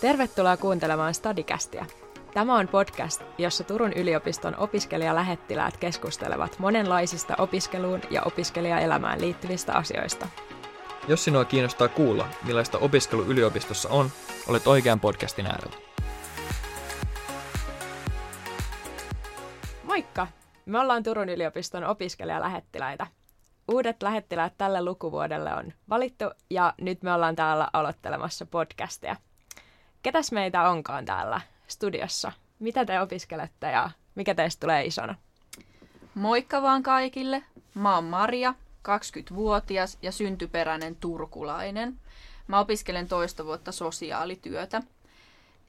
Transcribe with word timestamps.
Tervetuloa 0.00 0.56
kuuntelemaan 0.56 1.14
Stadikästiä. 1.14 1.86
Tämä 2.34 2.58
on 2.58 2.68
podcast, 2.68 3.22
jossa 3.38 3.64
Turun 3.64 3.92
yliopiston 3.92 4.56
opiskelijalähettiläät 4.58 5.76
keskustelevat 5.76 6.58
monenlaisista 6.58 7.34
opiskeluun 7.38 8.00
ja 8.10 8.22
opiskelijaelämään 8.22 9.20
liittyvistä 9.20 9.72
asioista. 9.72 10.28
Jos 11.08 11.24
sinua 11.24 11.44
kiinnostaa 11.44 11.88
kuulla, 11.88 12.28
millaista 12.44 12.78
opiskelu 12.78 13.22
yliopistossa 13.22 13.88
on, 13.88 14.10
olet 14.48 14.66
oikean 14.66 15.00
podcastin 15.00 15.46
äärellä. 15.46 15.76
Moikka! 19.82 20.26
Me 20.66 20.80
ollaan 20.80 21.02
Turun 21.02 21.28
yliopiston 21.28 21.84
opiskelijalähettiläitä. 21.84 23.06
Uudet 23.72 24.02
lähettiläät 24.02 24.52
tälle 24.58 24.82
lukuvuodelle 24.82 25.54
on 25.54 25.72
valittu 25.90 26.24
ja 26.50 26.74
nyt 26.80 27.02
me 27.02 27.12
ollaan 27.12 27.36
täällä 27.36 27.68
aloittelemassa 27.72 28.46
podcasteja. 28.46 29.16
Ketäs 30.08 30.32
meitä 30.32 30.68
onkaan 30.68 31.04
täällä 31.04 31.40
studiossa? 31.66 32.32
Mitä 32.58 32.84
te 32.84 33.00
opiskelette 33.00 33.66
ja 33.70 33.90
mikä 34.14 34.34
teistä 34.34 34.60
tulee 34.60 34.84
isona? 34.84 35.14
Moikka 36.14 36.62
vaan 36.62 36.82
kaikille. 36.82 37.42
Mä 37.74 37.94
oon 37.94 38.04
Maria, 38.04 38.54
20-vuotias 38.88 39.98
ja 40.02 40.12
syntyperäinen 40.12 40.96
turkulainen. 40.96 42.00
Mä 42.46 42.60
opiskelen 42.60 43.08
toista 43.08 43.44
vuotta 43.44 43.72
sosiaalityötä. 43.72 44.82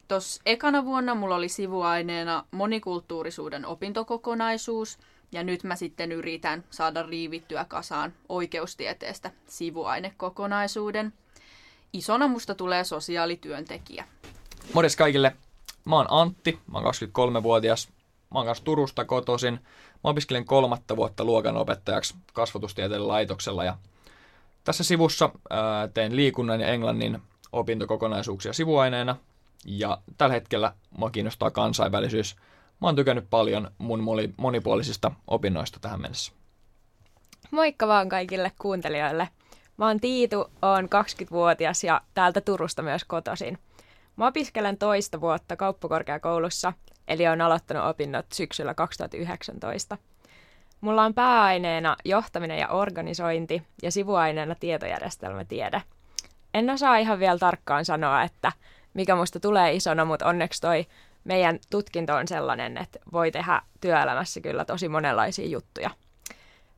Tuossa 0.07 0.41
ekana 0.45 0.85
vuonna 0.85 1.15
mulla 1.15 1.35
oli 1.35 1.49
sivuaineena 1.49 2.45
monikulttuurisuuden 2.51 3.65
opintokokonaisuus, 3.65 4.99
ja 5.31 5.43
nyt 5.43 5.63
mä 5.63 5.75
sitten 5.75 6.11
yritän 6.11 6.63
saada 6.69 7.03
riivittyä 7.03 7.65
kasaan 7.65 8.13
oikeustieteestä 8.29 9.31
sivuainekokonaisuuden. 9.47 11.13
Isona 11.93 12.27
musta 12.27 12.55
tulee 12.55 12.83
sosiaalityöntekijä. 12.83 14.05
Morjes 14.73 14.95
kaikille. 14.95 15.35
Mä 15.85 15.95
oon 15.95 16.05
Antti, 16.09 16.59
mä 16.71 16.79
oon 16.79 16.93
23-vuotias. 17.39 17.89
Mä 18.33 18.39
oon 18.39 18.45
kanssa 18.45 18.63
Turusta 18.63 19.05
kotoisin. 19.05 19.53
Mä 19.93 20.09
opiskelen 20.09 20.45
kolmatta 20.45 20.95
vuotta 20.95 21.23
luokanopettajaksi 21.23 22.15
kasvatustieteiden 22.33 23.07
laitoksella 23.07 23.63
ja 23.63 23.77
tässä 24.63 24.83
sivussa 24.83 25.29
ää, 25.49 25.87
teen 25.87 26.15
liikunnan 26.15 26.61
ja 26.61 26.67
englannin 26.67 27.19
opintokokonaisuuksia 27.51 28.53
sivuaineena 28.53 29.15
ja 29.65 29.97
tällä 30.17 30.33
hetkellä 30.33 30.73
mua 30.97 31.09
kiinnostaa 31.09 31.51
kansainvälisyys. 31.51 32.35
Mä 32.81 32.87
oon 32.87 32.95
tykännyt 32.95 33.29
paljon 33.29 33.71
mun 33.77 34.03
monipuolisista 34.37 35.11
opinnoista 35.27 35.79
tähän 35.79 36.01
mennessä. 36.01 36.31
Moikka 37.51 37.87
vaan 37.87 38.09
kaikille 38.09 38.51
kuuntelijoille. 38.61 39.29
Mä 39.77 39.87
oon 39.87 39.99
Tiitu, 39.99 40.51
oon 40.61 40.83
20-vuotias 40.83 41.83
ja 41.83 42.01
täältä 42.13 42.41
Turusta 42.41 42.81
myös 42.81 43.03
kotoisin. 43.03 43.57
Mä 44.19 44.27
opiskelen 44.27 44.77
toista 44.77 45.21
vuotta 45.21 45.55
kauppakorkeakoulussa, 45.55 46.73
eli 47.07 47.27
on 47.27 47.41
aloittanut 47.41 47.85
opinnot 47.85 48.25
syksyllä 48.33 48.73
2019. 48.73 49.97
Mulla 50.81 51.03
on 51.03 51.13
pääaineena 51.13 51.95
johtaminen 52.05 52.59
ja 52.59 52.67
organisointi 52.67 53.63
ja 53.83 53.91
sivuaineena 53.91 54.55
tietojärjestelmätiede. 54.55 55.81
En 56.53 56.69
osaa 56.69 56.97
ihan 56.97 57.19
vielä 57.19 57.37
tarkkaan 57.37 57.85
sanoa, 57.85 58.23
että 58.23 58.51
mikä 58.93 59.15
musta 59.15 59.39
tulee 59.39 59.73
isona, 59.73 60.05
mutta 60.05 60.25
onneksi 60.25 60.61
toi 60.61 60.85
meidän 61.23 61.59
tutkinto 61.69 62.15
on 62.15 62.27
sellainen, 62.27 62.77
että 62.77 62.99
voi 63.11 63.31
tehdä 63.31 63.61
työelämässä 63.81 64.41
kyllä 64.41 64.65
tosi 64.65 64.89
monenlaisia 64.89 65.47
juttuja. 65.47 65.89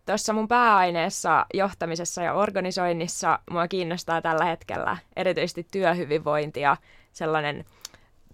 Tuossa 0.05 0.33
mun 0.33 0.47
pääaineessa, 0.47 1.45
johtamisessa 1.53 2.23
ja 2.23 2.33
organisoinnissa 2.33 3.39
mua 3.51 3.67
kiinnostaa 3.67 4.21
tällä 4.21 4.45
hetkellä 4.45 4.97
erityisesti 5.15 5.67
työhyvinvointi 5.71 6.61
ja 6.61 6.77
sellainen 7.13 7.65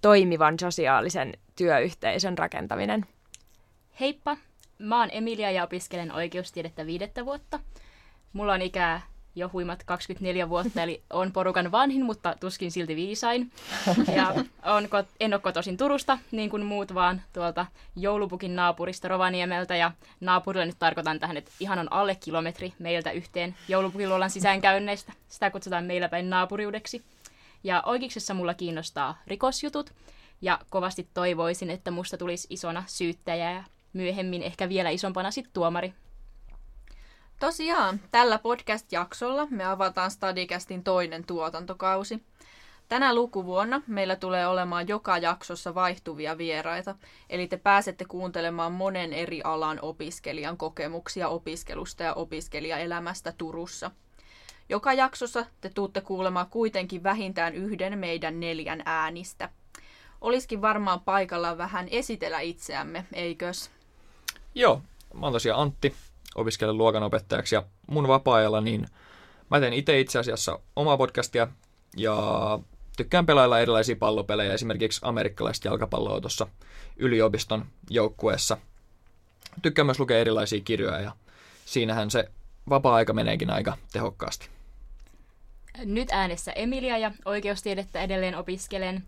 toimivan 0.01 0.59
sosiaalisen 0.59 1.33
työyhteisön 1.55 2.37
rakentaminen. 2.37 3.05
Heippa, 3.99 4.37
mä 4.79 4.99
oon 4.99 5.09
Emilia 5.11 5.51
ja 5.51 5.63
opiskelen 5.63 6.11
oikeustiedettä 6.11 6.85
viidettä 6.85 7.25
vuotta. 7.25 7.59
Mulla 8.33 8.53
on 8.53 8.61
ikää 8.61 9.01
jo 9.37 9.49
huimat 9.53 9.83
24 9.83 10.49
vuotta, 10.49 10.83
eli 10.83 11.01
on 11.09 11.31
porukan 11.31 11.71
vanhin, 11.71 12.05
mutta 12.05 12.35
tuskin 12.39 12.71
silti 12.71 12.95
viisain. 12.95 13.51
Ja 14.15 14.33
on, 14.65 14.87
en 15.19 15.33
ole 15.33 15.41
kotoisin 15.41 15.77
Turusta, 15.77 16.17
niin 16.31 16.49
kuin 16.49 16.65
muut, 16.65 16.93
vaan 16.93 17.21
tuolta 17.33 17.65
joulupukin 17.95 18.55
naapurista 18.55 19.07
Rovaniemeltä. 19.07 19.75
Ja 19.75 19.91
naapurille 20.19 20.65
nyt 20.65 20.79
tarkoitan 20.79 21.19
tähän, 21.19 21.37
että 21.37 21.51
ihan 21.59 21.79
on 21.79 21.93
alle 21.93 22.15
kilometri 22.15 22.73
meiltä 22.79 23.11
yhteen 23.11 23.55
joulupukin 23.67 24.09
luolan 24.09 24.29
sisäänkäynneistä. 24.29 25.13
Sitä 25.29 25.51
kutsutaan 25.51 25.85
meillä 25.85 26.09
päin 26.09 26.29
naapuriudeksi. 26.29 27.03
Ja 27.63 27.83
oikeuksessa 27.85 28.33
mulla 28.33 28.53
kiinnostaa 28.53 29.17
rikosjutut, 29.27 29.93
ja 30.41 30.59
kovasti 30.69 31.07
toivoisin, 31.13 31.69
että 31.69 31.91
musta 31.91 32.17
tulisi 32.17 32.47
isona 32.49 32.83
syyttäjä 32.87 33.51
ja 33.51 33.63
myöhemmin 33.93 34.43
ehkä 34.43 34.69
vielä 34.69 34.89
isompana 34.89 35.31
sitten 35.31 35.53
tuomari. 35.53 35.93
Tosiaan, 37.39 37.99
tällä 38.11 38.39
podcast-jaksolla 38.39 39.47
me 39.49 39.65
avataan 39.65 40.11
Stadicastin 40.11 40.83
toinen 40.83 41.23
tuotantokausi. 41.23 42.23
Tänä 42.89 43.15
lukuvuonna 43.15 43.81
meillä 43.87 44.15
tulee 44.15 44.47
olemaan 44.47 44.87
joka 44.87 45.17
jaksossa 45.17 45.75
vaihtuvia 45.75 46.37
vieraita, 46.37 46.95
eli 47.29 47.47
te 47.47 47.57
pääsette 47.57 48.05
kuuntelemaan 48.05 48.71
monen 48.71 49.13
eri 49.13 49.41
alan 49.43 49.79
opiskelijan 49.81 50.57
kokemuksia 50.57 51.29
opiskelusta 51.29 52.03
ja 52.03 52.13
opiskelijaelämästä 52.13 53.33
Turussa. 53.37 53.91
Joka 54.69 54.93
jaksossa 54.93 55.45
te 55.61 55.69
tuutte 55.69 56.01
kuulemaan 56.01 56.49
kuitenkin 56.49 57.03
vähintään 57.03 57.55
yhden 57.55 57.99
meidän 57.99 58.39
neljän 58.39 58.81
äänistä. 58.85 59.49
Olisikin 60.21 60.61
varmaan 60.61 61.01
paikalla 61.01 61.57
vähän 61.57 61.87
esitellä 61.91 62.39
itseämme, 62.39 63.05
eikös? 63.13 63.71
Joo, 64.55 64.81
mä 65.13 65.25
oon 65.25 65.33
tosiaan 65.33 65.61
Antti, 65.61 65.95
opiskelen 66.37 66.77
luokanopettajaksi 66.77 67.55
ja 67.55 67.63
mun 67.87 68.07
vapaa-ajalla 68.07 68.61
niin 68.61 68.87
mä 69.51 69.59
teen 69.59 69.73
itse 69.73 69.99
itse 69.99 70.19
asiassa 70.19 70.59
omaa 70.75 70.97
podcastia 70.97 71.47
ja 71.97 72.15
tykkään 72.97 73.25
pelailla 73.25 73.59
erilaisia 73.59 73.95
pallopelejä, 73.95 74.53
esimerkiksi 74.53 75.01
amerikkalaista 75.03 75.67
jalkapalloa 75.67 76.21
tuossa 76.21 76.47
yliopiston 76.97 77.65
joukkueessa. 77.89 78.57
Tykkään 79.61 79.85
myös 79.85 79.99
lukea 79.99 80.17
erilaisia 80.19 80.61
kirjoja 80.61 80.99
ja 80.99 81.11
siinähän 81.65 82.11
se 82.11 82.29
vapaa-aika 82.69 83.13
meneekin 83.13 83.49
aika 83.49 83.77
tehokkaasti. 83.91 84.56
Nyt 85.85 86.07
äänessä 86.11 86.51
Emilia 86.51 86.97
ja 86.97 87.11
oikeustiedettä 87.25 88.01
edelleen 88.01 88.35
opiskelen. 88.35 89.03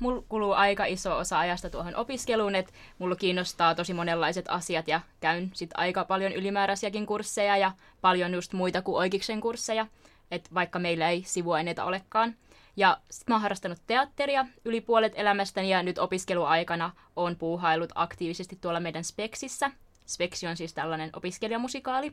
Mulla 0.00 0.22
kuluu 0.28 0.52
aika 0.52 0.84
iso 0.84 1.16
osa 1.16 1.38
ajasta 1.38 1.70
tuohon 1.70 1.96
opiskeluun, 1.96 2.54
että 2.54 2.72
mulla 2.98 3.16
kiinnostaa 3.16 3.74
tosi 3.74 3.94
monenlaiset 3.94 4.44
asiat 4.48 4.88
ja 4.88 5.00
käyn 5.20 5.50
sit 5.54 5.70
aika 5.74 6.04
paljon 6.04 6.32
ylimääräisiäkin 6.32 7.06
kursseja 7.06 7.56
ja 7.56 7.72
paljon 8.00 8.34
just 8.34 8.52
muita 8.52 8.82
kuin 8.82 8.96
oikeiksen 8.96 9.40
kursseja, 9.40 9.86
että 10.30 10.50
vaikka 10.54 10.78
meillä 10.78 11.08
ei 11.08 11.22
sivuaineita 11.26 11.84
olekaan. 11.84 12.34
Ja 12.76 12.98
sit 13.10 13.28
mä 13.28 13.34
oon 13.34 13.42
harrastanut 13.42 13.78
teatteria 13.86 14.46
yli 14.64 14.80
puolet 14.80 15.12
elämästäni 15.16 15.70
ja 15.70 15.82
nyt 15.82 15.98
opiskeluaikana 15.98 16.90
on 17.16 17.36
puuhailut 17.36 17.92
aktiivisesti 17.94 18.58
tuolla 18.60 18.80
meidän 18.80 19.04
Speksissä, 19.04 19.70
Speksi 20.10 20.46
on 20.46 20.56
siis 20.56 20.74
tällainen 20.74 21.10
opiskelijamusikaali. 21.16 22.12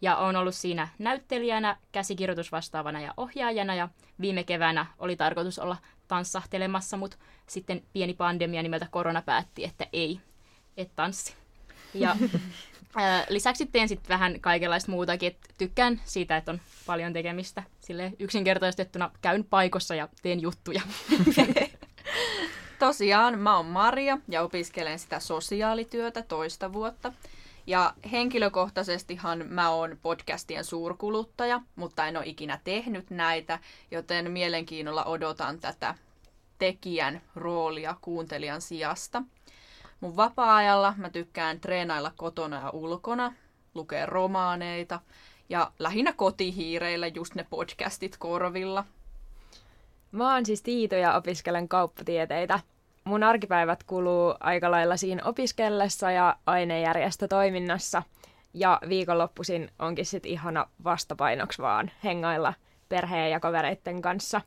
Ja 0.00 0.16
on 0.16 0.36
ollut 0.36 0.54
siinä 0.54 0.88
näyttelijänä, 0.98 1.76
käsikirjoitusvastaavana 1.92 3.00
ja 3.00 3.14
ohjaajana. 3.16 3.74
Ja 3.74 3.88
viime 4.20 4.44
keväänä 4.44 4.86
oli 4.98 5.16
tarkoitus 5.16 5.58
olla 5.58 5.76
tanssahtelemassa, 6.08 6.96
mutta 6.96 7.16
sitten 7.46 7.82
pieni 7.92 8.14
pandemia 8.14 8.62
nimeltä 8.62 8.86
korona 8.90 9.22
päätti, 9.22 9.64
että 9.64 9.86
ei, 9.92 10.20
et 10.76 10.90
tanssi. 10.96 11.34
Ja 11.94 12.16
ää, 12.96 13.26
lisäksi 13.28 13.66
teen 13.66 13.88
sitten 13.88 14.08
vähän 14.08 14.40
kaikenlaista 14.40 14.90
muutakin, 14.90 15.26
että 15.26 15.48
tykkään 15.58 16.00
siitä, 16.04 16.36
että 16.36 16.52
on 16.52 16.60
paljon 16.86 17.12
tekemistä. 17.12 17.62
Sille 17.80 18.12
yksinkertaistettuna 18.18 19.10
käyn 19.20 19.44
paikossa 19.44 19.94
ja 19.94 20.08
teen 20.22 20.40
juttuja. 20.42 20.82
Tosiaan, 22.78 23.38
mä 23.38 23.56
oon 23.56 23.66
Maria 23.66 24.18
ja 24.28 24.42
opiskelen 24.42 24.98
sitä 24.98 25.20
sosiaalityötä 25.20 26.22
toista 26.22 26.72
vuotta. 26.72 27.12
Ja 27.68 27.94
henkilökohtaisestihan 28.12 29.44
mä 29.48 29.70
oon 29.70 29.98
podcastien 30.02 30.64
suurkuluttaja, 30.64 31.60
mutta 31.76 32.06
en 32.06 32.16
ole 32.16 32.26
ikinä 32.26 32.60
tehnyt 32.64 33.10
näitä, 33.10 33.58
joten 33.90 34.30
mielenkiinnolla 34.30 35.04
odotan 35.04 35.60
tätä 35.60 35.94
tekijän 36.58 37.20
roolia 37.34 37.96
kuuntelijan 38.00 38.60
sijasta. 38.60 39.22
Mun 40.00 40.16
vapaa-ajalla 40.16 40.94
mä 40.96 41.10
tykkään 41.10 41.60
treenailla 41.60 42.12
kotona 42.16 42.60
ja 42.60 42.70
ulkona, 42.70 43.32
lukea 43.74 44.06
romaaneita 44.06 45.00
ja 45.48 45.72
lähinnä 45.78 46.12
kotihiireillä 46.12 47.06
just 47.06 47.34
ne 47.34 47.46
podcastit 47.50 48.16
korvilla. 48.16 48.84
Mä 50.12 50.34
oon 50.34 50.46
siis 50.46 50.62
Tiito 50.62 50.96
ja 50.96 51.14
opiskelen 51.14 51.68
kauppatieteitä 51.68 52.60
mun 53.08 53.22
arkipäivät 53.22 53.82
kuluu 53.84 54.34
aika 54.40 54.70
lailla 54.70 54.96
siinä 54.96 55.22
opiskellessa 55.24 56.10
ja 56.10 56.36
ainejärjestötoiminnassa. 56.46 58.02
Ja 58.54 58.80
viikonloppuisin 58.88 59.70
onkin 59.78 60.06
sitten 60.06 60.30
ihana 60.30 60.66
vastapainoksi 60.84 61.62
vaan 61.62 61.90
hengailla 62.04 62.54
perheen 62.88 63.30
ja 63.30 63.40
kavereiden 63.40 64.02
kanssa. 64.02 64.40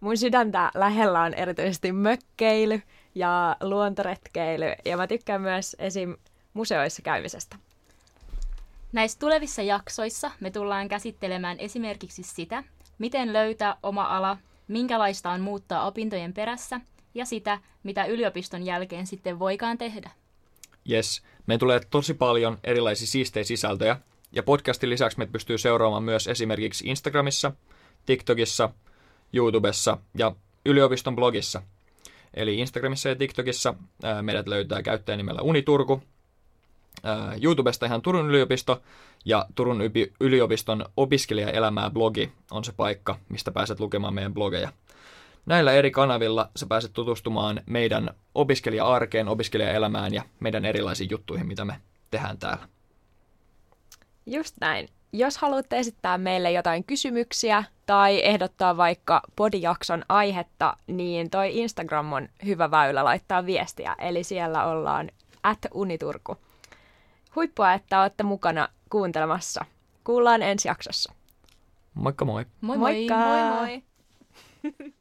mun 0.00 0.16
sydäntä 0.16 0.70
lähellä 0.74 1.20
on 1.20 1.34
erityisesti 1.34 1.92
mökkeily 1.92 2.82
ja 3.14 3.56
luontoretkeily, 3.60 4.72
ja 4.84 4.96
mä 4.96 5.06
tykkään 5.06 5.40
myös 5.40 5.76
esim. 5.78 6.16
museoissa 6.54 7.02
käymisestä. 7.02 7.56
Näissä 8.92 9.18
tulevissa 9.18 9.62
jaksoissa 9.62 10.30
me 10.40 10.50
tullaan 10.50 10.88
käsittelemään 10.88 11.60
esimerkiksi 11.60 12.22
sitä, 12.22 12.64
miten 12.98 13.32
löytää 13.32 13.76
oma 13.82 14.04
ala, 14.04 14.36
minkälaista 14.68 15.30
on 15.30 15.40
muuttaa 15.40 15.86
opintojen 15.86 16.32
perässä 16.32 16.80
ja 17.14 17.24
sitä, 17.24 17.58
mitä 17.82 18.04
yliopiston 18.04 18.62
jälkeen 18.62 19.06
sitten 19.06 19.38
voikaan 19.38 19.78
tehdä. 19.78 20.10
Yes, 20.90 21.22
me 21.46 21.58
tulee 21.58 21.80
tosi 21.90 22.14
paljon 22.14 22.58
erilaisia 22.64 23.06
siistejä 23.06 23.44
sisältöjä, 23.44 23.96
ja 24.32 24.42
podcastin 24.42 24.90
lisäksi 24.90 25.18
me 25.18 25.26
pystyy 25.26 25.58
seuraamaan 25.58 26.02
myös 26.02 26.26
esimerkiksi 26.26 26.88
Instagramissa, 26.88 27.52
TikTokissa, 28.06 28.70
YouTubessa 29.32 29.98
ja 30.18 30.32
yliopiston 30.66 31.16
blogissa. 31.16 31.62
Eli 32.34 32.58
Instagramissa 32.58 33.08
ja 33.08 33.16
TikTokissa 33.16 33.74
meidät 34.22 34.48
löytää 34.48 34.82
käyttäjänimellä 34.82 35.42
Uniturku, 35.42 36.02
YouTubesta 37.42 37.86
ihan 37.86 38.02
Turun 38.02 38.28
yliopisto 38.28 38.82
ja 39.24 39.46
Turun 39.54 39.80
yliopiston 40.20 40.84
opiskelijaelämää 40.96 41.90
blogi 41.90 42.32
on 42.50 42.64
se 42.64 42.72
paikka, 42.72 43.18
mistä 43.28 43.52
pääset 43.52 43.80
lukemaan 43.80 44.14
meidän 44.14 44.34
blogeja. 44.34 44.72
Näillä 45.46 45.72
eri 45.72 45.90
kanavilla 45.90 46.50
sä 46.56 46.66
pääset 46.66 46.92
tutustumaan 46.92 47.60
meidän 47.66 48.10
opiskelija-arkeen, 48.34 49.28
opiskelijaelämään 49.28 50.14
ja 50.14 50.22
meidän 50.40 50.64
erilaisiin 50.64 51.10
juttuihin, 51.10 51.46
mitä 51.46 51.64
me 51.64 51.80
tehdään 52.10 52.38
täällä. 52.38 52.68
Just 54.26 54.54
näin. 54.60 54.88
Jos 55.12 55.38
haluatte 55.38 55.78
esittää 55.78 56.18
meille 56.18 56.52
jotain 56.52 56.84
kysymyksiä 56.84 57.64
tai 57.86 58.24
ehdottaa 58.24 58.76
vaikka 58.76 59.22
podijakson 59.36 60.04
aihetta, 60.08 60.76
niin 60.86 61.30
toi 61.30 61.58
Instagram 61.58 62.12
on 62.12 62.28
hyvä 62.46 62.70
väylä 62.70 63.04
laittaa 63.04 63.46
viestiä, 63.46 63.96
eli 63.98 64.24
siellä 64.24 64.64
ollaan 64.64 65.10
at 65.42 65.58
uniturku. 65.74 66.36
Huippua, 67.36 67.72
että 67.72 68.00
olette 68.00 68.22
mukana 68.22 68.68
kuuntelemassa. 68.90 69.64
Kuullaan 70.04 70.42
ensi 70.42 70.68
jaksossa. 70.68 71.12
Moikka 71.94 72.24
moi! 72.24 72.46
Moi 72.60 72.78
moi! 72.78 72.92
Moikka! 72.92 73.16
Moi 73.16 73.42
moi! 73.42 73.82